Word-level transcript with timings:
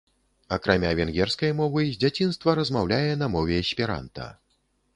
Акрамя 0.55 0.93
венгерскай 0.99 1.51
мовы, 1.59 1.83
з 1.91 1.99
дзяцінства 2.03 2.57
размаўляе 2.63 3.13
на 3.23 3.27
мове 3.35 3.61
эсперанта. 3.65 4.31